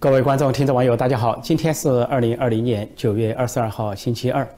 [0.00, 1.38] 各位观众、听众、网友，大家好！
[1.42, 4.48] 今天是二零二零年九月二十二号，星期二。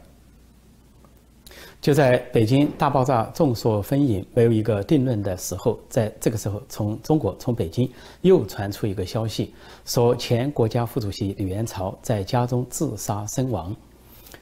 [1.81, 7.91] 就在北京大爆炸众说纷纭、没有一个定论的时候，在这个时候，从中国、从北京
[8.21, 9.53] 又传出一个消息，
[9.85, 13.75] 说前国家副主席李元朝在家中自杀身亡。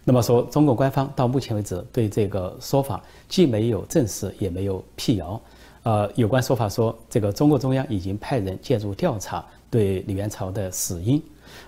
[0.04, 5.40] 那么说，中国官方到目前为止对这个说法既没有证实，也没有辟谣。
[5.82, 9.43] 呃，有关说法说，这个中共中央已经派人介入调查。
[9.70, 11.22] 对李元朝的死因，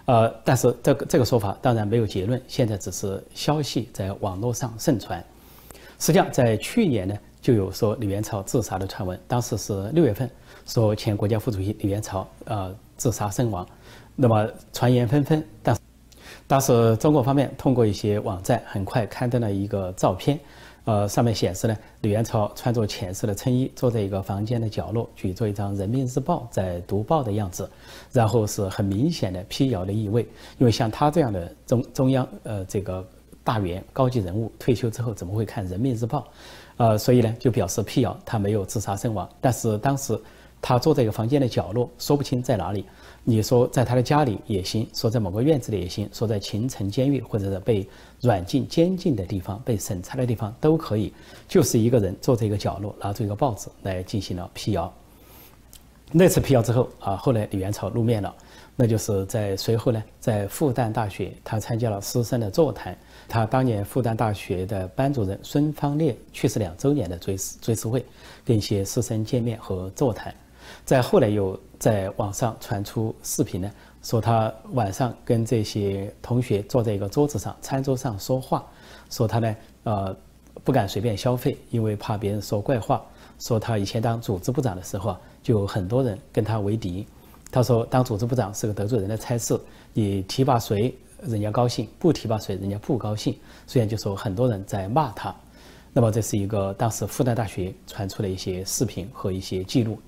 [0.06, 5.24] 呃，但是这个这个说法当然没有结论，现在只是消息在网络上盛传。
[5.98, 10.28] 实际上，在去年呢，就有说李元朝自杀的传闻，当时是六月份，
[10.66, 13.64] 说前国家副主席李元朝呃自杀身亡，
[14.16, 15.76] 那么传言纷纷，但
[16.48, 20.38] 当时中国方面通过一些网站很快刊登了一个照片。
[20.84, 27.70] 呃，上面显示呢，李元朝穿着浅色的衬衣，坐在一个房间的角落，举着一张《人民日报》在读报的样子，
[28.10, 30.22] 然后是很明显的辟谣的意味。
[30.58, 33.06] 因为像他这样的中中央呃这个
[33.44, 36.18] 大员高级人物，退休之后怎么会看《人民日报》？
[36.78, 39.28] 呃，所以呢就表示辟谣，他没有自杀身亡。
[39.40, 40.20] 但是当时
[40.60, 42.84] 他坐在一个房间的角落，说不清在哪里。
[43.24, 47.88] 你说在他的家里也行，说在某个院子里也行，说在秦城监狱或者是被
[48.20, 51.12] 软禁监禁的地方、被审查的地方都可以，
[51.46, 54.92] 就是一个人坐在一个角落，拿出一个报纸来进行了辟谣。
[56.10, 58.34] 那次辟谣之后啊，后来李元朝露面了，
[58.74, 68.04] 那就是在随后呢，在复旦大学他参加了师生的座谈，他当年复旦大学的班主任孙方烈去世两周年的追思追思会，
[68.44, 70.34] 跟一些师生见面和座谈。
[70.84, 73.70] 在后来又在网上传出视频呢，
[74.02, 78.64] 说他晚上跟这些同学坐在一个桌子上，餐桌上说话，
[79.10, 80.16] 说他呢，呃，
[80.64, 83.02] 不敢随便消费，因为怕别人说怪话。
[83.38, 87.06] 说他以前当组织部长的时候啊，就有很多人跟他为敌。
[87.50, 89.58] 他说当组织部长是个得罪人的差事，
[89.92, 93.36] 你提拔谁人家高兴，不提拔谁人家不高兴。
[93.66, 95.34] 虽然就说很多人在骂他，
[95.92, 99.98] 那么这是一个当时复旦大学传出的一些视频和一些记录。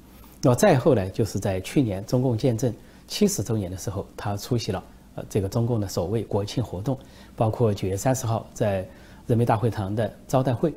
[0.44, 2.70] 那么再后来，就是在去年中共建政
[3.08, 4.84] 七十周年的时候，他出席了
[5.14, 6.98] 呃这个中共的所谓国庆活动，
[7.34, 8.86] 包括九月三十号在
[9.26, 10.70] 人民大会堂的招待会。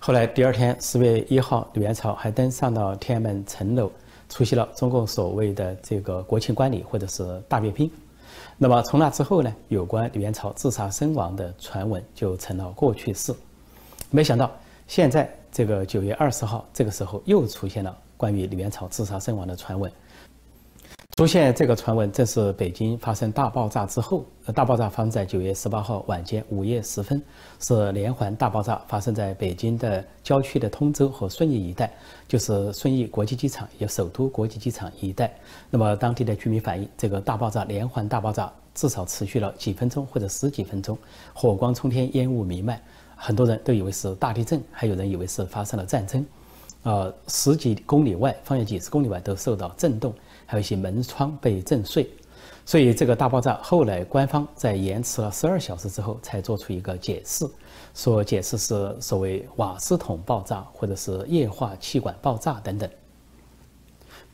[0.00, 3.88] 后来第二天十月一号，李元朝还登上了天安门城楼，
[4.28, 7.88] 出席了中共所谓的这个国庆观礼或者是大阅兵。
[8.58, 13.32] 那么从那之后呢，有关李元朝自杀身亡的传闻就成了过去式。
[14.10, 14.50] 没想到
[14.88, 17.96] 现在这个九月二十号，这个时候又出现了。
[18.16, 19.90] 关于李元朝自杀身亡的传闻，
[21.16, 24.24] 出现这个传闻正是北京发生大爆炸之后。
[24.54, 27.22] 大爆炸发生在九月十八号晚间午夜时分，
[27.60, 31.90] 是连环大爆炸，发生在北京的郊区的通州和顺义一带，
[32.28, 35.34] 就是顺义国际机场，也首都国际机场一带。
[35.70, 40.98] 那么当地的居民反映，这个大爆炸连环大爆炸至少持续了几分钟或者十几分钟，
[41.32, 42.78] 火光冲天，烟雾弥漫，
[43.16, 46.24] 很多人都以为是大地震，还有人以为是发生了战争。
[46.84, 50.12] 呃，十几公里外，方圆几十公里外都受到震动，
[50.44, 52.06] 还有一些门窗被震碎，
[52.66, 57.46] 所以这个大爆炸后来官方在延迟了十二小时之后才做出一个解释，
[57.94, 62.88] 说解释是所谓瓦斯桶爆炸或者是液化气管爆炸等等。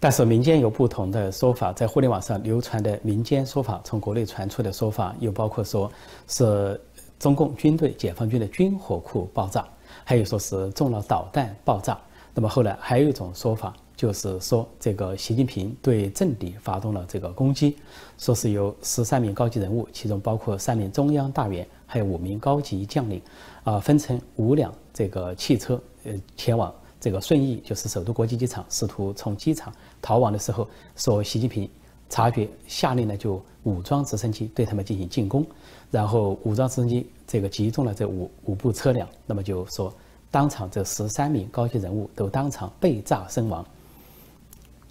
[0.01, 5.89] 但是民间有不同的说法，在互联网上流传的民间说法，从国内传出的说法又包括说
[6.27, 6.81] 是
[7.17, 9.65] 中共军队解放军的军火库爆炸，
[10.03, 11.97] 还有说是中了导弹爆炸。
[12.35, 17.77] 那么后来还有一种说法，就是说这个习近平对阵地发动了这个攻击，
[18.19, 23.21] 说是由十三名高级人物，其中包括三名中央大员，还有五名高级将领，
[23.65, 31.69] 啊，分成五辆这个汽车，呃，前往这个顺义，就是首都国际机场，试图从机场逃亡的时候，说习近平
[32.09, 35.45] 察觉下令呢，就武装直升机对他们进行进攻，
[35.91, 39.93] 然后武装直升机这个击中了这五五部车辆，那么就说。
[40.31, 43.65] 当场，这十三名高级人物都当场被炸身亡。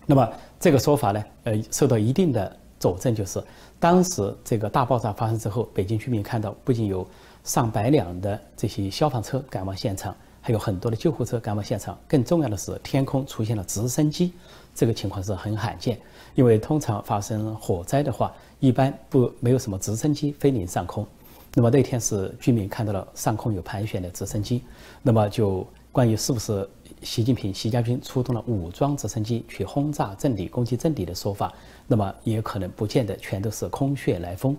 [0.05, 0.27] 那么
[0.59, 1.23] 这个说法呢？
[1.43, 3.41] 呃，受到一定的佐证，就是
[3.79, 7.07] 当时这个大爆炸发生之后，北京居民看到不仅有
[7.43, 11.97] 上百辆的这些消防车赶往现场，还有很多的救护车赶往现场。
[12.07, 14.33] 更重要的是，天空出现了直升机，
[14.73, 15.99] 这个情况是很罕见。
[16.35, 21.05] 因为通常发生火灾的话，一般不没有什么直升机飞临上空。
[21.53, 24.63] 那么那天是居民看到了上空有盘旋的直升机，
[25.01, 26.69] 那么就关于是不是
[27.01, 31.51] 习近平、习家军出动了武装直升机去轰炸阵地、攻击阵地的说法，
[31.87, 34.55] 那么也可能不见得全都是空穴来风。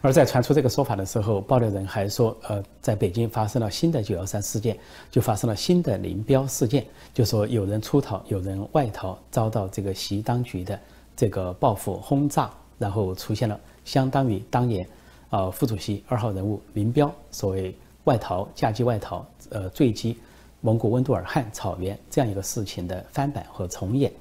[0.00, 4.76] 而在传出这个说法的时候，爆料人还说，呃，在北京发生了新的九幺三事件，
[5.10, 10.80] 就发生了新的林彪事件，就说有人出逃，有人外逃，遭到这个习当局的
[11.14, 14.86] 这个报复轰炸，然后出现了相当于当年，
[15.30, 17.74] 呃，副主席二号人物林彪所谓
[18.04, 20.18] 外逃、嫁鸡外逃、呃坠机
[20.60, 24.12] 蒙古温都尔汗草原这样一个事情的翻版和重演。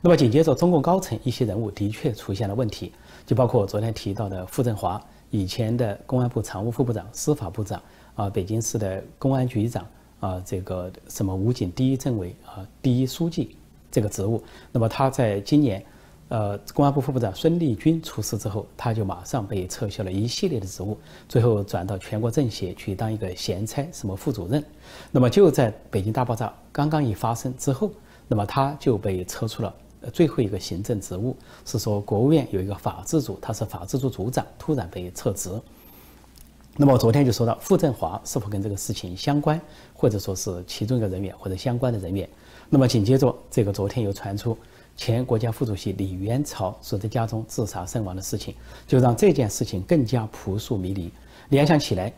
[0.00, 2.92] 那么紧接着，中共高层一些人物的确出现了问题，
[3.26, 7.82] 就包括昨天提到的傅政华，以前的公安部常务副部长、司法部长，
[8.14, 9.86] 啊，北京市的公安局长，
[10.20, 13.56] 啊，这个什么武警第一政委啊，第一书记
[13.90, 14.42] 这个职务。
[14.70, 15.84] 那么他在今年，
[16.28, 24.64] 呃，公安部副部长孙立军出事之后，他就马上被撤销了一系列的职务，最后转到全国政协去当一个闲差，什么副主任。
[25.12, 27.92] 那么就在北京大爆炸刚刚一发生之后，
[28.26, 29.72] 那么他就被撤出了。
[30.12, 35.50] 最后一个行政职务是说，国务院有一个法制组，他是法制组组长，突然被撤职。
[36.76, 39.60] 那么昨天就说到傅政华是否跟这个事情相关，
[39.94, 42.28] 或者说是其中一个人员或者相关的人员。
[42.68, 44.56] 那么紧接着，这个昨天又传出
[44.96, 48.54] 前国家副主席李元朝所在家中自杀身亡的事情，
[48.86, 51.10] 就让这件事情更加扑朔迷离。
[51.50, 52.12] 联想起来。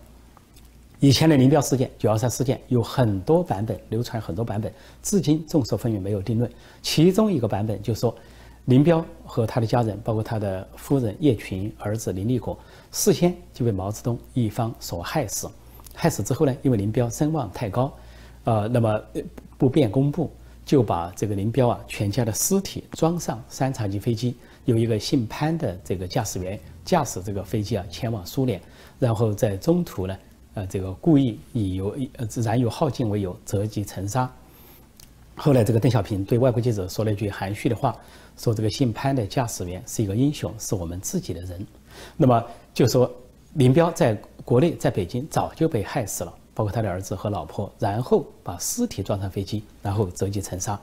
[1.00, 6.50] 以前的林彪事件、九二三事件有很多版本，流传很多版本，至今众说纷纭，没有定论。
[6.82, 8.12] 其中一个版本就说，
[8.64, 12.58] 林彪和他的家人，包括他的夫人叶群、儿子林立果，
[12.90, 15.48] 事先就被毛泽东一方所害死。
[15.94, 17.92] 害死之后呢，因为林彪声望太高，
[18.42, 19.00] 呃，那么
[19.56, 20.28] 不便公布，
[20.68, 24.36] 就把这个林彪啊全家的尸体装上三叉戟飞机，
[24.66, 28.60] 有一个姓潘的这个驾驶员驾驶这个飞机啊前往苏联，
[28.98, 30.14] 然后在中途呢。
[30.54, 34.30] 呃，这个故意以油呃燃油耗尽为由折戟沉沙。
[35.36, 37.96] 后来，这个邓小平对外国记者说了一句含蓄的话，
[38.36, 41.66] 说这个姓潘的驾驶员是一个英雄，是我们自己的人。
[42.16, 42.44] 那么
[42.74, 43.10] 就说
[43.54, 50.76] 林彪在国内，在北京早就被害死了，包括他的儿子和老婆，然后把尸体装上飞机，然后折戟沉沙。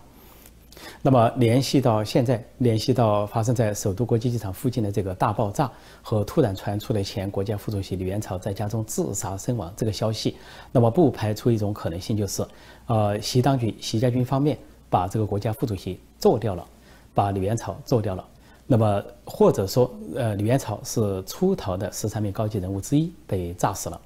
[1.01, 5.69] 那么联系到现在，联系到发生在首都国际机场附近的这个大爆炸
[6.01, 10.37] 和突然传出的前国家副主席李元朝在家中自杀身亡这个消息，
[10.71, 12.45] 那么不排除一种可能性，就是，
[12.85, 14.57] 呃，习当局、习家军方面
[14.89, 16.65] 把这个国家副主席做掉了，
[17.13, 18.25] 把李元朝做掉了。
[18.65, 23.99] 那么或者说，呃，李元朝是出逃的十三名高级人物之一，被炸死了。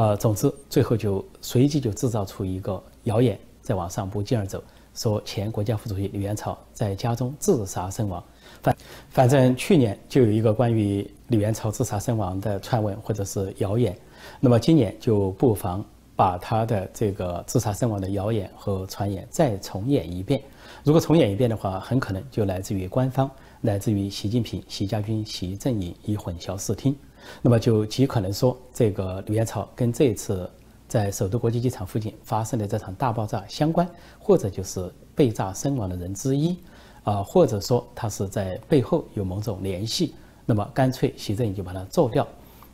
[0.00, 4.64] 呃，总之最后就随即就制造出一个谣言，在网上不胫而走。
[4.94, 8.24] 说前国家副主席李元朝在家中自杀身亡，
[8.62, 8.76] 反
[9.10, 13.94] 反正去年就有一个关于李元朝自杀身亡的传闻或者是谣言，
[14.40, 15.84] 那么今年就不妨
[16.16, 20.40] 把他的这个自杀身亡的谣言和传言再重演一遍。
[20.82, 23.30] 如果重演一遍的话，很可能就来自于官方，
[23.60, 26.96] 来自于习近平、习家军、习阵营以混淆视听，
[27.42, 30.48] 那么就极可能说这个李元朝跟这次。
[30.88, 33.88] 在首都国际机场附近发生的这场大爆炸相关，
[34.18, 36.56] 或者就是被炸身亡的人之一，
[37.04, 42.26] 啊，或者说他是在背后有某种联系，那么干脆习政就把它做掉。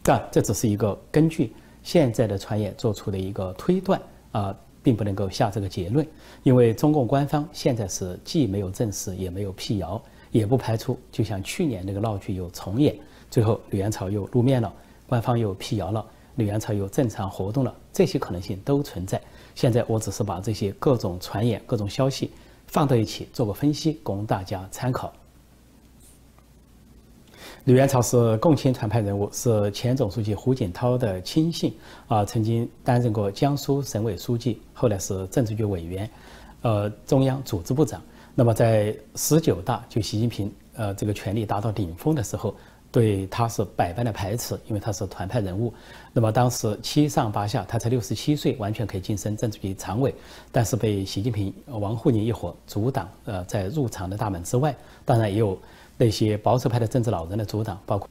[0.02, 1.52] 但这只是一个根据
[1.82, 4.00] 现在的传言做出的一个推断
[4.32, 6.06] 啊，并不能够下这个结论，
[6.42, 12.96] 因为中共官方现在是既没有证实，也没有辟谣，也不排除就像去年那个闹剧又重演，
[13.36, 14.72] 最后李元朝又露面了，
[15.06, 16.02] 官方又辟谣了。
[16.36, 19.20] 李元朝又正常活动了，这些可能性都存在。
[19.54, 22.30] 现在我只是把这些各种传言、各种消息
[22.66, 25.12] 放到一起做个分析，供大家参考。
[27.64, 31.76] 李元朝是共青团派人物，是前总书记胡锦涛的亲信
[32.08, 36.08] 啊，曾经担任过江苏省委书记，后来是政治局委员，
[36.62, 38.00] 呃，中央组织部长。
[38.34, 42.54] 那么在十九大就习近平呃这个权力达到顶峰的时候。
[42.96, 45.70] 对他是百般的排斥，因为他是团派人物。
[46.14, 50.14] 那么当时七上八下，他才六十七岁，完全可以晋升政治局常委，
[50.50, 54.74] 但是被习近平、王沪宁一伙阻挡，呃，在入场的大门之外。
[55.04, 55.60] 当然也有
[55.98, 58.08] 那些保守派的政治老人的阻挡，包括。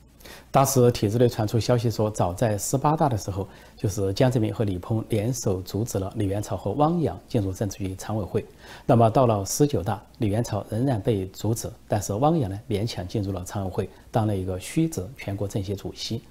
[0.51, 8.45] 当时体制内传出消息说，早在十八大的时候，就是江泽民和李鹏联手阻止了李元朝和汪洋进入政治局常委会。
[8.85, 16.21] 那么到了十九大，李元朝仍然被阻止，但是汪洋呢勉强进入了常委会，当了一个虚职全国政协主席。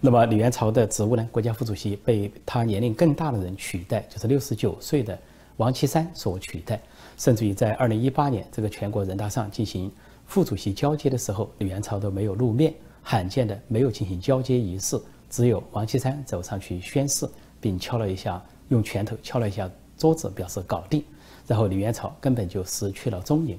[0.00, 5.18] 那么李元朝的职务呢，国家副主席被他年龄更大的人取代，就是六十九岁的
[5.56, 6.78] 王岐山所取代。
[7.16, 9.90] 甚至于在二零一八年这个全国人大上进行
[10.26, 12.74] 副主席交接的时候，李元朝都没有露面。
[13.02, 17.28] 罕见的没有进行交接仪式，只有王岐山走上去宣誓，
[17.60, 21.04] 并敲了一下，用拳头敲了一下桌子，表示搞定。
[21.46, 23.58] 然后李元朝根本就失去了踪影，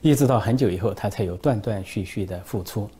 [0.00, 2.90] 一直到很久以后，他才有断断续续的复出。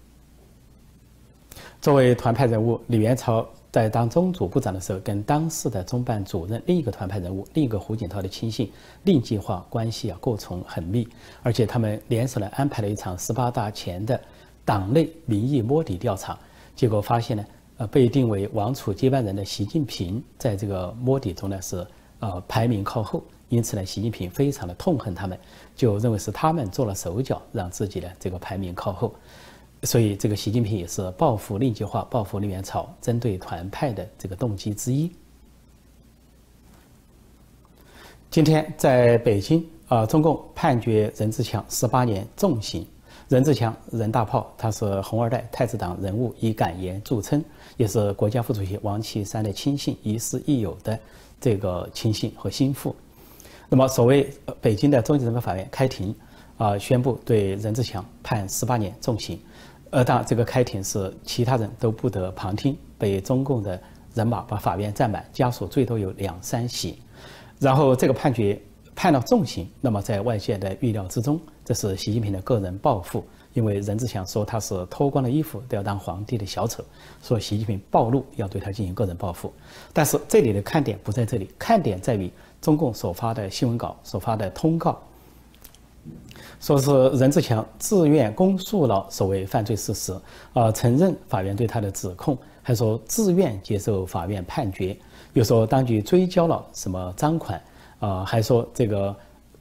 [1.81, 8.71] 作为团派人物，李元朝在当中组部长的时候，跟当时的中办主任另一个团派人物、另一个胡锦涛的亲信
[9.05, 11.09] 令计划关系啊过从很密，
[11.43, 14.21] 而且他们联手呢安排了一场十八大前的
[14.69, 16.39] 党内民意摸底调查，
[16.77, 17.47] 结果发现呢，
[17.79, 21.87] 呃，被定为王储接班人的习近平在这个摸底中呢是
[22.19, 25.39] 呃排名靠后，因此呢，习近平非常的痛恨他们，
[25.75, 29.15] 就认为是他们做了手脚，让自己的这个排名靠后。
[29.85, 35.11] 所以，这个习近平也是报复令计划、报复令元朝，针对团派的这个动机之一。
[38.31, 42.87] 今天在北京啊，中共判决任志强十八年重刑。
[43.29, 47.45] 任志强，任大炮，他是红二代，太子党人物，以敢言著称，
[47.77, 50.99] 也是国家副主席王岐山的亲信，亦师亦友的
[51.39, 52.97] 这个亲信和心腹。
[53.69, 54.31] 那么，所谓
[54.63, 56.15] 北京的中级人民法院开庭
[56.57, 59.39] 啊，宣布对任志强判十八年重刑。
[59.91, 63.79] 呃，当这个开庭是其他人都不得旁听，被中共的
[64.15, 66.99] 人马把法院占满，家属最多有两三席。
[67.59, 68.59] 然后这个判决
[68.97, 73.23] 判了重刑，那么在外界的预料之中，这是习近平的个人报复，
[73.53, 76.83] 因为任志强说他是脱光了衣服都要当皇帝的小丑，
[77.23, 79.53] 说习近平暴怒要对他进行个人报复。
[79.93, 82.33] 但是这里的看点不在这里，看点在于
[82.63, 84.99] 中共所发的新闻稿所发的通告。
[86.59, 90.19] 说是任志强自愿供述了所谓犯罪事实，
[90.55, 94.97] 啊，承认法院对他的指控，还说自愿接受法院判决，
[95.35, 97.63] 又说当局追缴了什么赃款，
[98.01, 99.15] 啊，还说这个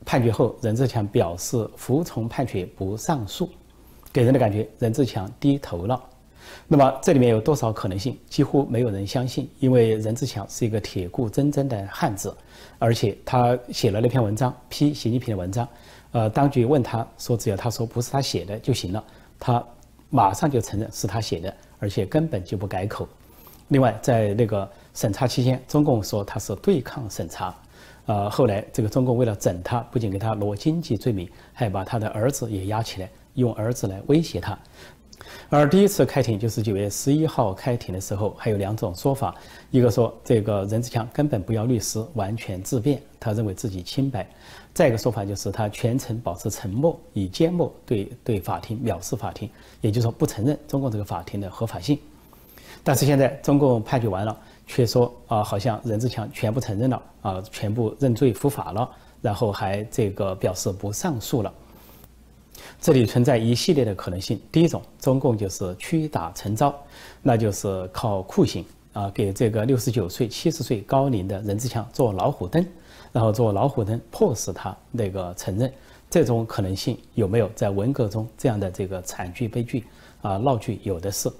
[0.07, 3.49] 判决后任志强表示服从判决不上诉，
[4.13, 6.01] 给人的感觉任志强低头了。
[6.65, 8.17] 那么这里面有多少可能性？
[8.29, 12.33] 几乎没有人相信，因为任志强是一个铁骨铮铮的汉子，
[12.79, 15.67] 而且他写了那篇文章批习近平的文章。
[16.13, 19.03] 呃，当局问他说：“只要他说不是他写的就行了。”
[19.37, 19.61] 他
[20.09, 23.05] 马上就承认是他写的，而且根本就不改口。
[23.67, 27.53] 另外，在那个审查期间，中共说他是对抗审查。
[28.07, 34.57] 呃，后来这个中共为了整他，不仅给他罗经济罪名，还把他的儿子也押起来，用儿子来威胁他。
[35.49, 39.35] 而第一次开庭就是九月十一号开庭的时候，还有两种说法：
[39.71, 44.27] 一个说这个任志强根本不要律师，完全自辩，他认为自己清白。
[44.73, 49.49] 再一个说法就是他全程保持沉默，以缄默对对法庭藐视法庭，
[49.81, 51.99] 也就是说不承认中共这个法庭的合法性。
[52.83, 58.87] 但是现在中共判决完了，却说啊，好像任志强全部承认了啊，全部认罪伏法了，
[59.21, 61.51] 然后还这个表示不上诉了。
[62.79, 64.39] 这里存在一系列的可能性。
[64.51, 66.75] 第一种，中共就是屈打成招，
[67.23, 72.63] 那就是靠酷刑啊，给这个六十九岁、七十岁高龄的任志强做老虎灯。
[73.13, 75.71] 然后做老虎灯，迫使他那个承认，
[76.09, 79.85] 这种可能性有没有在文革中这样的这个惨剧悲剧
[80.21, 81.31] 啊闹剧有的是。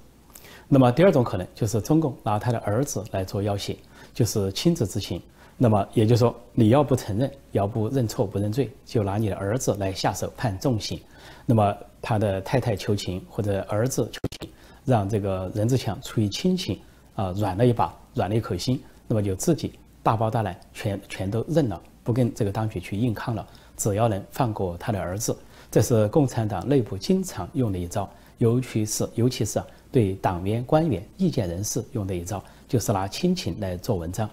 [0.67, 3.77] 那么第二种可能就是中共拿他的儿子来做要挟，
[4.13, 5.21] 就是亲自执行。
[5.57, 10.99] 那么也就是说，你要不承认，要不认错不认罪，就拿你的儿子来下手判重刑。
[11.45, 14.49] 那么他的太太求情或者儿子求情，
[14.85, 16.79] 让这个任志强出于亲情
[17.15, 19.73] 啊软了一把，软了一口心，那么就自己。
[20.03, 23.45] 大包大揽，全全都认了，不跟这个当局去硬抗了。
[23.75, 25.35] 只要能放过他的儿子，
[25.69, 29.61] 这是共产党内部经常用的一招，尤其是尤其是
[29.97, 34.29] 对党员、官员、意见人士用的一招，就是拿亲情来做文章。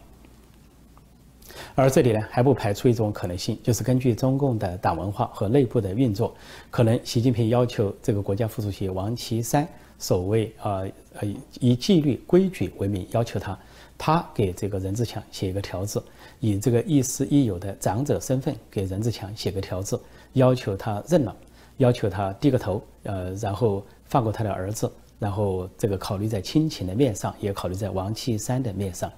[1.74, 6.34] 而这里呢，还不排除一种可能性，就是根据中共的党文化和内部的运作，
[6.70, 9.66] 可能习近平要求这个国家副主席王岐山
[9.98, 13.58] 守卫啊呃以纪律规矩为名，要求他。
[13.96, 16.02] 他给这个任志强写一个条子，
[16.40, 19.98] 以这个亦师亦友的长者身份给任志强写个条子，
[20.34, 21.34] 要求他认了，
[21.78, 24.92] 要求他低个头，呃，然后放过他的儿子，
[25.24, 29.10] 然后这个考虑在亲情的面上，也考虑在王岐山的面上，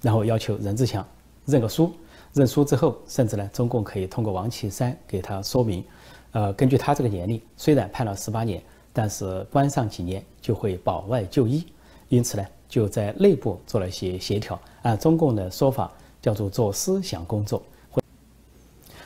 [0.00, 1.04] 然后要求任志强
[1.46, 1.92] 认个输，
[2.32, 5.82] 认输之后，甚至呢，中共可以通过王岐山给他说明，
[6.30, 8.62] 呃，根据他这个年龄，虽然判了十八年，
[8.92, 11.66] 但是关上几年就会保外就医，
[12.08, 12.46] 因此呢。
[12.68, 17.62] 就在内部做了一些协调，按中共的说法叫做做思想工作，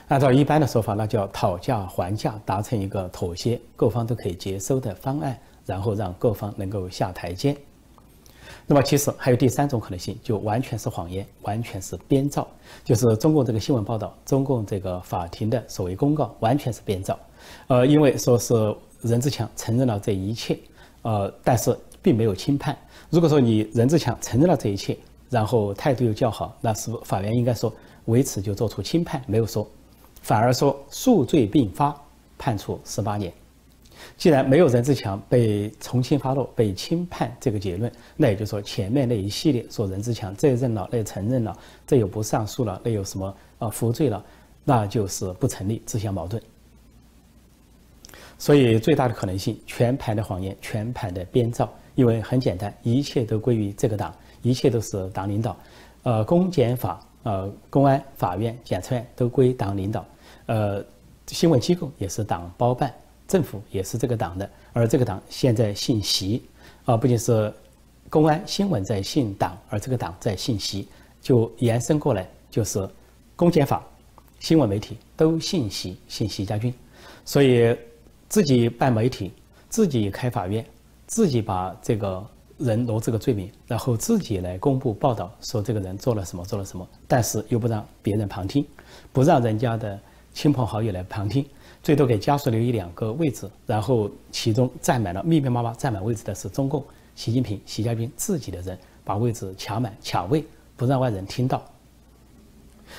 [0.08, 7.56] 按照一般的说法，那叫讨价还价，达成一个妥协，各方都可以接收的方案，然后让各方能够下台阶。
[8.66, 12.46] 那么其实还有第三种可能性，就完全是谎言，完全是编造，
[12.84, 17.18] 就是中共这个新闻报道，中共这个法庭的所谓公告完全是编造。
[17.66, 18.54] 呃，因为说是
[19.00, 20.56] 任志强承认了这一切，
[21.02, 22.76] 呃，但是并没有轻判。
[23.10, 24.96] 如果说你任志强承认了这一切，
[25.28, 27.72] 然后态度又较好，那是法院应该说
[28.04, 29.66] 为此就做出轻判，没有说，
[30.20, 31.94] 反而说数罪并发，
[32.38, 33.32] 判处十八年。
[34.16, 44.24] 既然没有任志强被从轻发落、被轻判这个结论，那也就是说前面那一系列说任志强这认了、那承认了、这又不上诉了、那有什么啊服罪了，
[44.64, 46.40] 那就是不成立、自相矛盾。
[48.38, 55.56] 所以最大的可能性，全盘的谎言、全盘的编造，因为很简单，一切都归于这个党，一切都是党领导，
[56.04, 60.06] 呃，公检法、呃，公安、法院、检察院都归党领导，
[60.46, 60.84] 呃。
[61.28, 62.92] 新闻机构也是党包办，
[63.32, 66.42] 政府也是这个党的，而这个党现在姓习，
[66.84, 67.50] 啊，不仅是
[68.10, 70.86] 公安新闻在姓党，而这个党在姓习，
[71.22, 72.86] 就延伸过来就是
[73.34, 73.82] 公检法、
[74.38, 76.74] 新闻媒体都姓习，姓习家军，
[77.24, 77.74] 所以
[78.28, 79.32] 自己办媒体，
[79.70, 80.62] 自己开法院，
[81.06, 82.22] 自己把这个
[82.58, 88.62] 人罗这个罪名，然后自己来公布报道，说这个人做了什么，做了什么，但是又不让别人旁听，
[89.10, 89.98] 不让人家的。
[90.34, 91.44] 亲朋好友来旁听，
[91.82, 96.84] 最多给家属留一两个位置，然后其中占满了密密麻麻占满位置的是中共
[97.16, 100.44] 习近平、习家军自己的人，把位置卡满卡位，
[100.76, 101.60] 不让外人听到。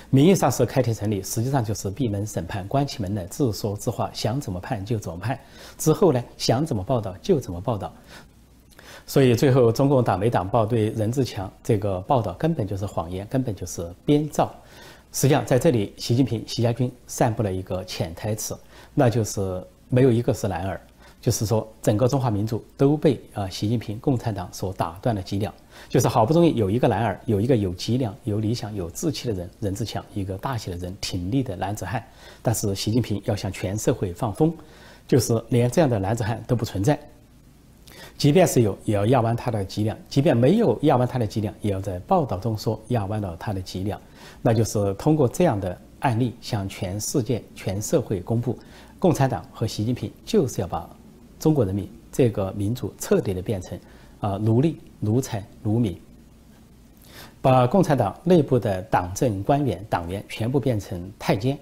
[0.10, 5.40] 名义上是开庭审理，实际上就是闭门审判，关起门来自说自话，想怎么判就怎么判。
[5.78, 7.94] 之后呢，想怎么报道就怎么报道。
[9.06, 14.54] 所以最后中共党媒党报对任志强这个报道根本就是谎言，根本就是编造。
[15.12, 18.58] 实际上，在这里，习近平、习家军散布了一个潜台词，
[18.94, 20.80] 那就是没有一个是男儿，
[21.22, 25.54] 就是说，整个中华民族都被啊习近平共产党所打断了脊梁，
[25.90, 32.04] 就是好不容易有一个男儿，有一个有脊梁、有理想、有志气的人，任志强，一个大写的人，挺立的男子汉，
[32.42, 34.54] 但是习近平要向全社会放风，
[35.08, 37.00] 就是连这样的男子汉都不存在。
[38.18, 44.00] 即便是有，也要压弯他的脊梁；即便没有压弯他的脊梁，也要在报道中说压弯了他的脊梁。
[44.42, 48.58] 那就是通过这样的案例向全世界、全社会公布，
[49.00, 50.90] 共产党和习近平就是要把
[51.40, 53.80] 中国人民这个民族彻底的变成
[54.20, 56.00] 啊奴隶、奴才、奴民，
[57.42, 61.58] 把共产党内部的党政官员、党员全部变成太监、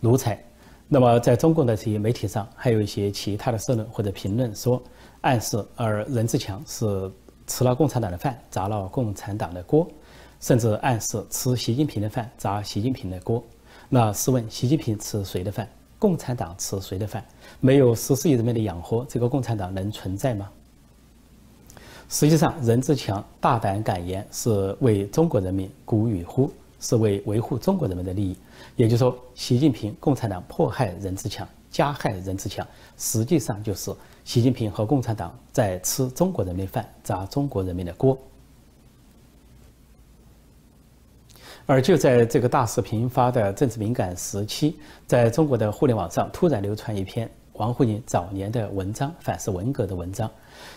[0.00, 0.38] 奴才。
[0.86, 4.82] 那么在中共的这些媒体上，还有一些其他的社论或者评论说。
[5.22, 7.10] 暗示，而任志强是
[7.48, 9.84] 吃了共产党的饭，砸了共产党的锅，
[10.38, 13.42] 甚至暗示吃习近平的饭，砸习近平的锅。
[13.90, 15.66] 那试问，习近平吃谁的饭？
[15.98, 17.24] 共产党吃谁的饭？
[17.58, 20.50] 没有十四亿人民的养活，这个共产党能存在吗？
[22.10, 28.36] 实际上，任志强大胆敢言，是为中国人民鼓与呼，是为维护中国人民的利益。
[28.76, 32.66] 也就是说，习近平共产党迫害任志强，加害任志强，
[32.98, 33.90] 实际上就是。
[34.24, 38.18] 习近平和共产党在吃中国人民饭，砸中国人民的锅。
[41.68, 44.76] 而就在这个大事频发的政治敏感时期，
[45.06, 50.30] 在中国的互联网上突然流传一篇王沪宁早年的文章，反思文革的文章。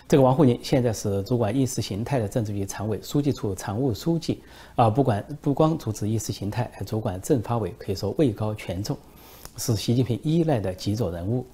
[0.06, 4.43] 这个王沪宁现在是主管意识形态的政治局常委、书记处常务书记，
[4.75, 8.97] 啊，不管不光主持意识形态，还主管政法委，可以说位高权重，
[9.56, 11.45] 是习近平依赖的极左人物。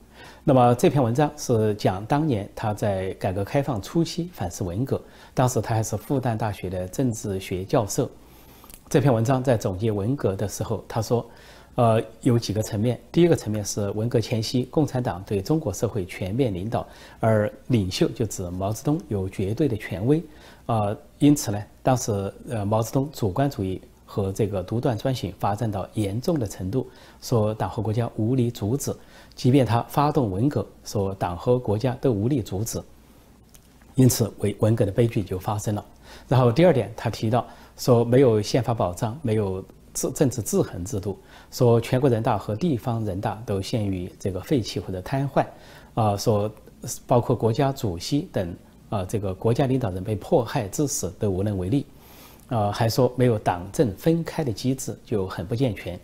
[0.43, 4.99] 那么这篇文章是讲当年他在改革开放初期反思文革，
[5.35, 8.09] 当时他还是复旦大学的政治学教授。
[8.89, 11.25] 这篇文章在总结文革的时候，他说，
[11.75, 12.97] 呃，有几个层面。
[13.11, 16.87] 第一个层面是文革前夕，共产党对中国社会全面领导，
[17.19, 20.23] 而领袖就指毛泽东有绝对的权威，
[20.67, 26.87] 啊，因此呢，当时呃毛泽东主观主义和这个独断专行发展到严重的程度，
[27.21, 28.95] 说党和国家无力阻止。
[29.35, 32.81] 即便他发动文革，说党和国家都无力阻止，
[33.95, 35.85] 因此为文革的悲剧就发生了。
[36.27, 37.45] 然后第二点，他提到
[37.77, 41.17] 说没有宪法保障，没有制政治制衡制度，
[41.51, 45.45] 说全国人大和地方人大都陷于这个废弃或者瘫痪，
[45.93, 46.51] 啊，说
[47.05, 48.55] 包括国家主席等
[48.89, 51.85] 啊这个国家领导人被迫害致死都无能为力，
[52.49, 55.99] 啊，还说没有党政分开的机制就很不健全。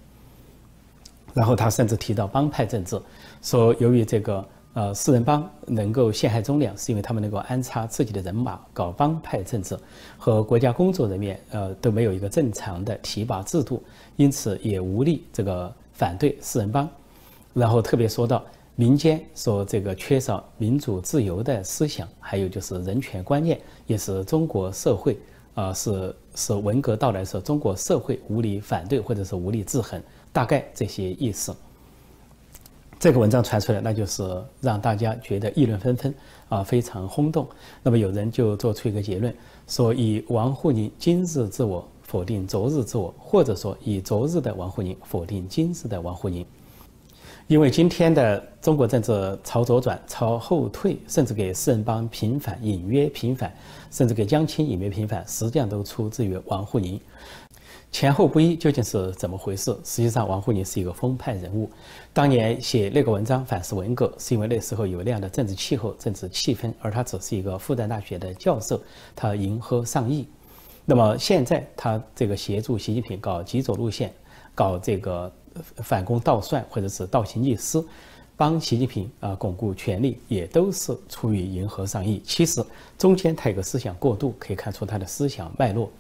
[1.34, 3.02] 然后他甚至提到帮派政治，
[3.41, 9.78] 说由于这个呃四人帮能够陷害忠良，是因为他们能够安插自己的人马搞帮派政治，
[10.18, 13.82] 和国家工作人员呃都没有一个正常的提拔制度，
[14.16, 16.90] 因此也无力这个反对四人帮。
[17.54, 18.44] 然后特别说到
[18.76, 25.20] 民间说这个缺少民主自由的思想，还有就是人权观念，也是中国社会
[25.54, 30.02] 啊是是文革到来时候中国社会无力反对或者是无力制衡。
[30.32, 31.56] 大概这些意思，
[33.04, 34.24] 这个文章传出来，那就是
[34.62, 36.16] 让大家觉得议论纷纷
[36.48, 37.46] 啊，非常轰动。
[37.84, 39.36] 那么有人就做出一个结论，
[39.68, 46.46] 说以王沪宁今日自我否定昨日自我，或者说以昨日的王沪宁否定今日的王沪宁。
[47.48, 53.54] 因为今天的中国政治朝左转、朝后退，甚至给四人帮平反、隐约平反，
[53.92, 56.98] 甚至给江青隐约平反，实际上都出自于王沪宁。
[57.94, 59.72] 前后不一究竟是怎么回事？
[59.86, 61.70] 实际上，王沪宁是一个风派人物。
[62.12, 68.82] 当年写那个文章反思文革，是因为那时候有那样的政治气候、政治气氛，而他只是一个复旦大学的教授，
[69.16, 70.28] 他迎合上意。
[70.86, 74.12] 那么现在他这个协助习近平搞极左路线，
[74.56, 75.32] 搞这个
[75.76, 77.82] 反攻倒算或者是倒行逆施，
[78.36, 82.20] 帮习近平啊巩固权力，也都是出于迎合上意。
[82.26, 82.66] 其实
[82.98, 85.92] 中间他有个思想过渡，可以看出他的思想脉络。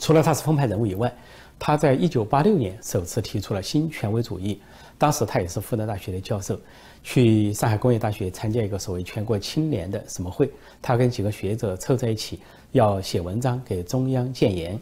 [0.00, 1.14] 除了他是风派人物以外，
[1.58, 4.58] 他在一九八六年首次提出了新权威主义。
[4.96, 6.58] 当时他也是复旦大学的教授，
[7.02, 12.40] 去上海工业大学参加一个所谓全国青年的什么会，他跟几个学者凑在一起
[12.72, 14.80] 要写文章给中央建言。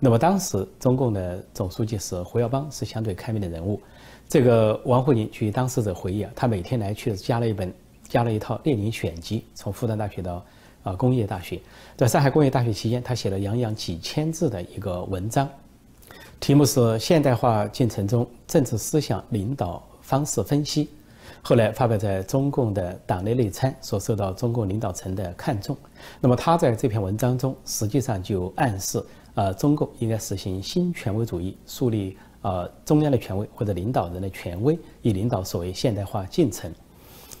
[0.00, 3.80] 那么当时中共的总书记是胡耀邦，是相对开明的人物。
[4.28, 7.72] 这个王沪宁据当事者回忆啊，他每天来去加了一本，
[8.08, 10.44] 加了一套列宁选集，从复旦大学到。
[10.86, 11.60] 啊，工业大学，
[11.96, 15.48] 在上海工业大学期间，他写了洋洋几千字的一个文章，
[16.38, 20.84] 题目是《现代化进程中政治思想领导方式分析》，
[21.42, 25.76] 后来发表在中共的党内内参，所受到中共领导层的看重。
[26.20, 36.72] 那么他在这篇文章中，实际上就暗示，呃，中共应该实行新权威主义，树立呃中央的权威或者领导人的权威，以领导所谓现代化进程。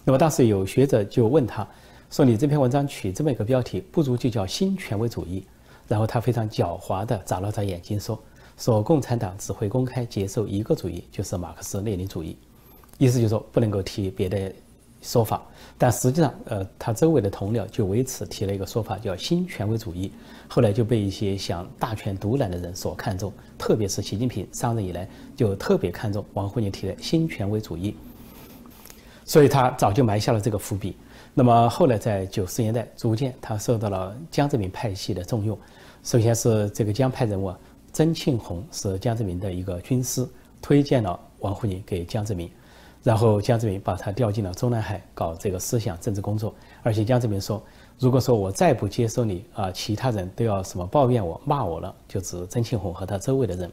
[0.02, 1.64] 那么当时有学者就问他。
[2.10, 5.44] 说你这篇文章取这么一个标题，不如就叫新权威主义。
[5.88, 8.20] 然后他非常狡猾地眨了眨眼睛，说
[8.58, 12.36] ：“说共产党只会公开接受一个主义，就是马克思列宁主义。
[12.98, 14.52] 意思就是说不能够提别的
[15.00, 15.40] 说法。
[15.78, 20.10] 但实际上，呃，他周围的同僚就为此提了一个说法，叫新权威主义。
[20.48, 27.94] 后来就被一些想大权独揽的人所看重，特别是习近平上任以来，就特别看重王沪宁提的新权威主义。
[29.24, 30.96] 所以他早就埋下了这个伏笔。”
[31.38, 35.56] 那么后来在九十年代，逐渐他受到了江泽民派系的重用。
[36.02, 37.54] 首先是这个江派人物
[37.92, 40.26] 曾庆红是江泽民的一个军师，
[40.62, 42.50] 推荐了王沪宁给江泽民，
[43.02, 46.54] 然后江泽民把他调进了中南海搞这个思想政治工作。
[46.82, 47.62] 而且江泽民说，
[47.98, 53.70] 如果说我再不接收你啊，其他人都要什么抱怨我、骂我了，就指曾庆红和他周围的人。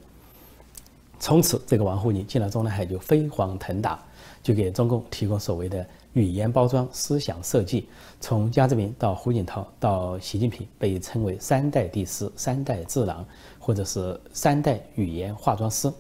[1.18, 3.98] 从此，这个王沪宁进了中南海就飞黄腾达，
[4.42, 5.88] 就给中共提供所谓的。
[6.14, 7.88] 语言包装、思想设计，
[8.20, 13.26] 从江泽民到胡锦涛到习近平，被称为三代帝师、三代智囊，
[13.58, 15.92] 或者是三代语言化妆师。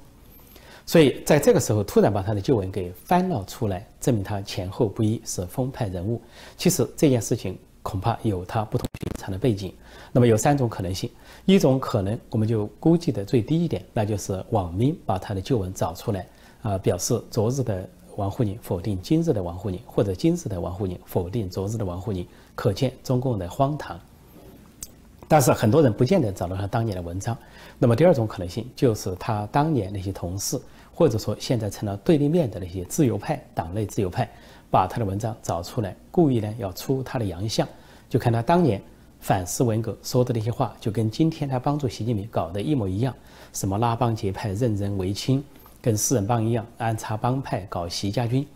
[0.85, 6.21] 所以在这个时候，突然把他的旧闻给翻了出来，证明他前后不一，是风派人物。
[6.57, 9.73] 其实这件事情恐怕有他不同寻常的背景。
[10.11, 11.09] 那么有三种可能性：
[11.45, 16.27] 一种可能，我们就估计的最低一点，那就是网民把他的旧闻找出来，
[16.61, 17.89] 啊，表示昨日的。
[18.15, 23.99] 王沪宁否定今日的王沪宁，或者今日的王沪宁否定昨日的王沪宁，可见中共的荒唐。
[25.27, 27.35] 但是很多人不见得找到他当年的文章。
[27.79, 30.61] 那么第二种可能性就是他当年那些同事，
[30.93, 34.29] 或者说现在成了对立面的那些自由派、党内自由派，
[34.69, 37.67] 把他的文章找出来，故意呢要出他的洋相。
[38.07, 38.79] 就看他当年
[39.19, 43.15] 反思文革说的那些话，就跟今天他帮助习近平搞的一模一样，
[43.53, 45.43] 什么拉帮结派、任人唯亲。
[45.83, 48.47] 跟四人帮一样，安插帮派搞习家军，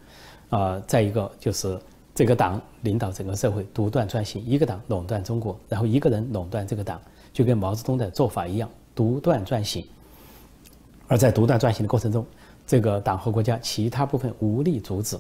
[0.50, 1.78] 啊，再一个就是
[2.16, 7.02] 这个党领导整个社会独断专行，一个党垄断中国，然后一个人垄断这个党，
[7.34, 9.86] 就跟毛泽东的做法一样，独断专行。
[11.10, 12.26] 而在独断专行的过程中，
[12.66, 15.20] 这个党和国家其他部分无力阻止。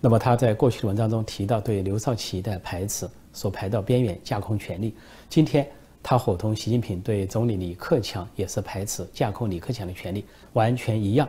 [0.00, 4.94] 那么他在过去的文章中提到对刘少奇的排斥，所排到边缘，架空权力。
[5.28, 5.68] 今天。
[6.00, 11.28] 他伙同习近平对总理李克强也是排斥架空李克强的权利，完全一样。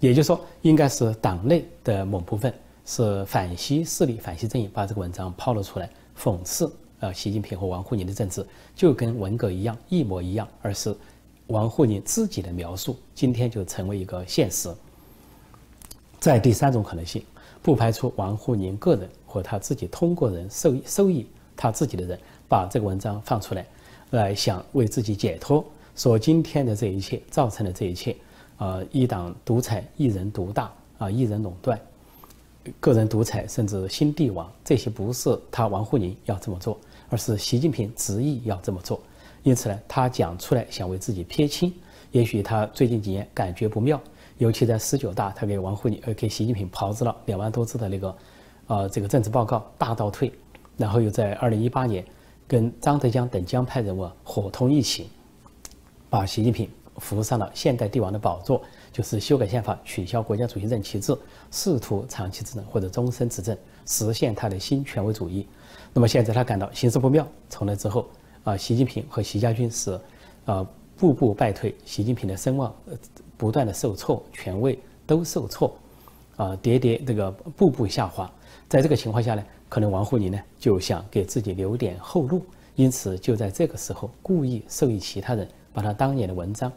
[0.00, 2.52] 也就是说，应该是党内的某部分
[2.84, 10.48] 是反西势力、反西阵营把这个文章抛了出来，讽刺呃习近平和王沪宁的政治，就跟文革一样一模一样。
[10.62, 10.96] 而是
[11.48, 14.68] 王沪宁自己的描述，今天就成为一个现实。
[16.18, 17.22] 在第三种可能性，
[17.62, 23.66] 不排除王沪宁个人或他自己通过人受益受益他自己的人把这个文章放出来。
[24.10, 28.16] 来想为自己解脱，说今天的这一切造成的这一切，
[28.60, 31.80] 呃，一党独裁，一人独大，啊，一人垄断，
[32.78, 39.00] 个人独裁，甚至新帝王，这些不是他王沪宁要这么做，而是习近平执意要这么做。
[39.44, 41.72] 因此呢，他讲出来想为自己撇清。
[42.12, 43.98] 也许他最近几年感觉不妙，
[44.36, 48.16] 尤其在十九大，他给王沪宁呃给习近平炮制了两万多字的那个，
[48.66, 50.30] 呃，这个政治报告大倒退，
[50.76, 52.04] 然后又在二零一八年。
[52.46, 55.08] 跟张德江等江派人物伙同一起，
[56.08, 56.68] 把习近平
[57.00, 61.16] 扶上了现代帝王的宝座，就是修改宪法，取消国家主席任期制，
[61.50, 65.48] 试图长期执政或者终身执政，实现他的新权威主义。
[65.92, 68.06] 那么现在他感到形势不妙，从那之后
[68.44, 69.98] 啊，习近平和习家军是
[70.44, 70.64] 啊
[70.96, 72.72] 步步败退，习近平的声望
[73.36, 75.74] 不断的受挫，权位都受挫，
[76.36, 78.30] 啊跌跌这个步步下滑。
[78.68, 82.44] 在这个情况下呢，可能王沪宁呢就想给自己留点后路，
[82.76, 86.70] 因此就在这个时候故意授意其他人把他当年的文章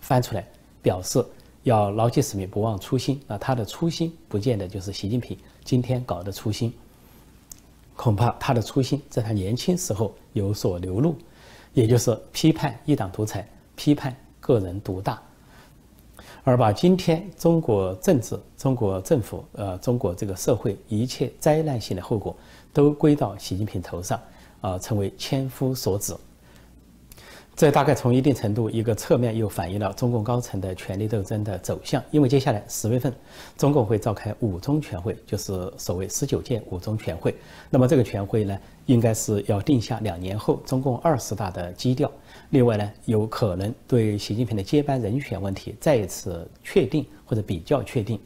[0.00, 0.46] 翻出来，
[0.82, 1.24] 表示
[1.62, 3.20] 要牢记使命，不忘初心。
[3.26, 6.72] 啊，他的初心不见得就是习近平今天搞的初心。
[7.96, 11.14] 恐怕他的初心在他年轻时候有所流露，
[11.74, 15.22] 也就是批判一党独裁，批判个人独大，
[16.42, 22.34] 而把今天中国政治、中国政府、呃，中国这个社会一切灾难性的后果
[22.72, 24.18] 都归到习近平头上，
[24.62, 26.16] 啊，成为千夫所指。
[27.60, 32.02] 这大概从一定程度，一个侧面又反映了中共高层的权力斗争的走向。
[32.10, 33.12] 因为接下来十月份，
[33.58, 37.34] 中共会召开五中全会，就是所谓十九届五中全会。
[37.68, 42.10] 那么这个全会呢，应该是要定下两年后中共二十大的基调。
[42.48, 48.18] 另外呢，有可能对习近平的接班人选问题再一次确定或者比较确定。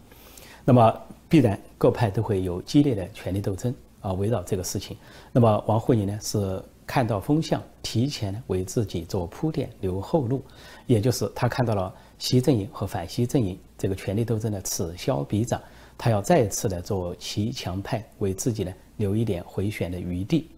[0.64, 0.96] 那么
[1.28, 4.96] 必然各派都会有激烈的权力斗争啊，围绕这个事情。
[5.32, 6.62] 那么王沪宁呢是。
[6.86, 10.42] 看到风向，提前为自己做铺垫，留后路，
[10.86, 15.60] 也就是他看到了习阵营和反习阵营这个权力斗争的此消彼长，
[15.96, 20.48] 他要再次的做骑墙派，为自己呢留一点回旋的余地。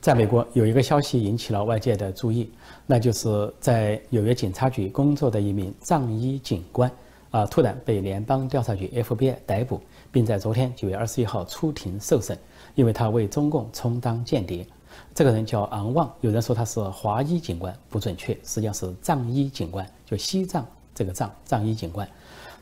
[0.00, 2.52] 在美国有一个消息引起了外界的注意，
[2.84, 6.90] 那就是在纽约警察局工作的一名藏医警官
[7.30, 9.80] 啊，突然被联邦调查局 FBI 逮捕，
[10.12, 12.38] 并在昨天九月二十一号出庭受审。
[12.74, 14.66] 因为他为中共充当间谍，
[15.14, 22.08] 这个人叫昂旺，有人说他是华裔警官，不准确，实际上是藏医警官，就西藏这个藏藏医警官。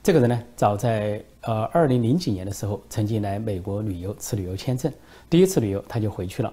[0.02, 4.92] 这个人呢，早在呃二零零几年的时候，曾经来美国旅游，持旅游签证，
[5.30, 6.52] 第一次旅游他就回去了。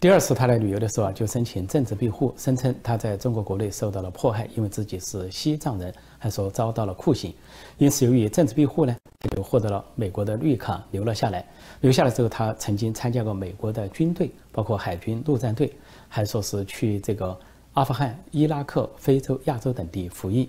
[0.00, 7.34] 第二次他来旅游的时候啊，就申请政治庇护，声称他在中国国内受到了迫害，因为自己是西藏人，还说遭到了酷刑，
[7.76, 8.96] 因此由于政治庇护呢，
[9.36, 11.46] 就获得了美国的绿卡，留了下来。
[11.82, 15.70] 留下来之后，他曾经参加过美国的军队，包括海军陆战队，
[16.08, 17.38] 还说是去这个
[17.74, 20.48] 阿富汗、伊拉克、非洲、亚洲等地服役。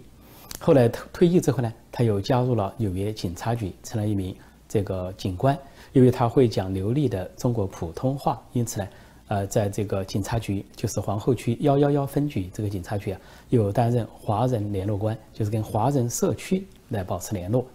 [0.62, 4.34] 后来退退役之后呢，他又加入了纽约警察局，成了一名
[4.70, 5.60] 这个警官。
[5.92, 8.88] 由于他会讲流利的中国普通话，因此呢。
[9.28, 17.66] 呃，在这个警察局，就是皇后区幺幺幺分局这个警察局啊，又担任华人联络官，就是跟华人社区来保持联络。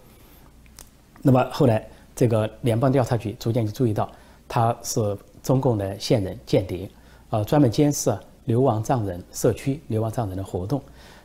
[1.20, 1.84] 那么后来，
[2.14, 4.08] 这个联邦调查局逐渐就注意到
[4.48, 6.88] 他是中共的线人间谍，
[7.30, 10.80] 啊，专门监视流亡藏人社区、流亡藏人的活动。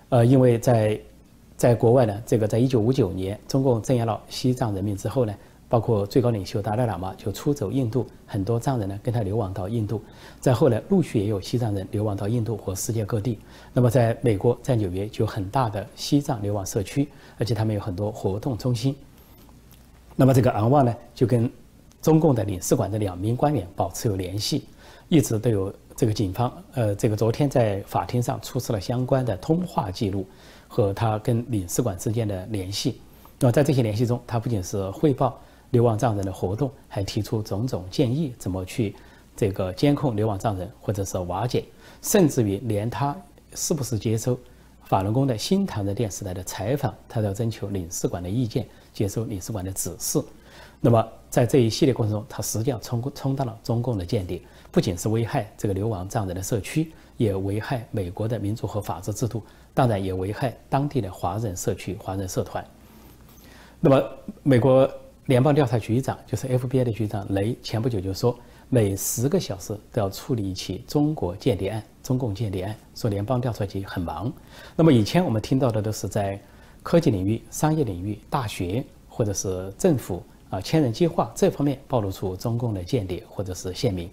[0.09, 0.99] 呃，因为在
[1.55, 5.35] 在国外呢，这个在一九五九年中共镇压了西藏人民之后呢。
[5.75, 10.01] 包括最高领袖达赖喇嘛就出走印度，很多藏人呢跟他流亡到印度，
[10.39, 13.37] 再后来陆续也有西藏人流亡到印度或世界各地。
[13.73, 18.95] 那么在美国，在纽约就有很大的西藏流亡社区，而且他们有很多活动中心。
[20.15, 21.51] 那么这个昂旺呢，就跟
[22.01, 24.63] 中共的领事馆的两名官员保持有联系，
[25.09, 30.25] 一直都有这个警方，呃，这个昨天在法庭上出示了相关的通话记录
[30.69, 33.01] 和他跟领事馆之间的联系。
[33.41, 35.37] 那么在这些联系中，他不仅是汇报。
[35.75, 38.95] 流亡藏人的活动，还提出种种建议，怎么去
[39.35, 41.65] 这个监控流亡藏人，或者是瓦解，
[42.01, 43.13] 甚至于连他
[43.55, 44.39] 是不是接收
[44.85, 50.23] 法轮功的新唐人电视台的采访，他都要征求领事馆的意见，接受领事馆的指示。
[50.79, 62.65] 那么在这一系列过程中，他实际上充充当了中共的间谍，不仅是危害这个流亡藏人的社区，也危害美国的民主和法治制度，当然也危害当地的华人社区、华人社团。
[63.81, 64.01] 那么
[64.41, 64.89] 美国。
[65.25, 68.37] 联邦调查局长就是 FBI 的局长雷，前不久就说，
[68.69, 74.31] 每十个小时都要处理一起中国间谍案、中共间谍案，说联邦调查局很忙。
[74.75, 76.39] 那么以前我们听到的都是在
[76.83, 84.07] 科技领域、商业领域、大学或者是政府啊千人计划这方面暴露出中共的间谍或者是县民。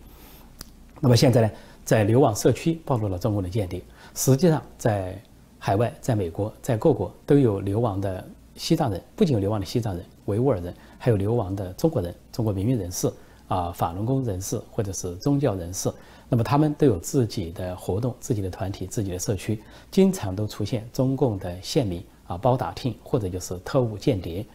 [0.98, 1.50] 那么现在呢，
[1.84, 3.82] 在流亡社区暴露了中共的间谍，
[4.14, 5.20] 实际上在
[5.58, 10.02] 海外、在美国、在各国都有流亡的西藏人，不仅有流亡的西藏人。
[10.26, 10.72] 维吾尔人，
[11.04, 13.12] 还有流亡的中国人、中国民运人士
[13.48, 15.92] 啊、法轮功人士或者是宗教人士，
[16.28, 19.60] 那么他们都有自己的活动、自己的团体、自己的社区，
[19.90, 24.46] 经常都出现中共的县民啊、包打听或者就是特务间谍，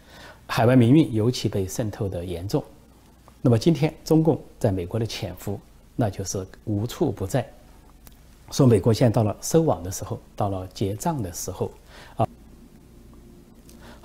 [0.46, 2.64] 海外民运尤其被渗透的严重。
[3.42, 5.60] 那么今天中共在美国的潜伏，
[5.98, 7.46] 那就是无处不在。
[8.52, 11.70] 说美国现在到了收网的时候，到了结账的时候，